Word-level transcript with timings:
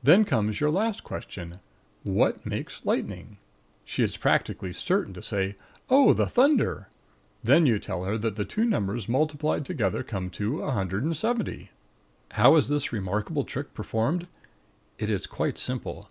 Then 0.00 0.24
comes 0.24 0.60
your 0.60 0.70
last 0.70 1.02
question: 1.02 1.58
"What 2.04 2.46
makes 2.46 2.82
lightning?" 2.84 3.38
She 3.84 4.04
is 4.04 4.16
practically 4.16 4.72
certain 4.72 5.12
to 5.14 5.20
say, 5.20 5.56
"Oh, 5.90 6.12
the 6.12 6.28
thunder." 6.28 6.86
Then 7.42 7.66
you 7.66 7.80
tell 7.80 8.04
her 8.04 8.16
that 8.16 8.36
the 8.36 8.44
two 8.44 8.64
numbers 8.64 9.08
multiplied 9.08 9.64
together 9.66 10.04
come 10.04 10.30
to 10.38 10.58
170. 10.60 11.70
How 12.30 12.54
is 12.54 12.68
this 12.68 12.92
remarkable 12.92 13.42
trick 13.42 13.74
performed? 13.74 14.28
It 15.00 15.10
is 15.10 15.26
quite 15.26 15.58
simple. 15.58 16.10